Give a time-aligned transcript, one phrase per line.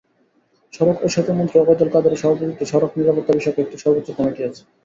[0.73, 4.61] সড়ক ও সেতুমন্ত্রী ওবায়দুল কাদেরের সভাপতিত্বে সড়ক নিরাপত্তাবিষয়ক একটি সর্বোচ্চ কমিটি আছে।